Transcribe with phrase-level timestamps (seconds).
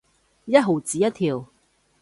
[0.45, 1.45] 一毫子一條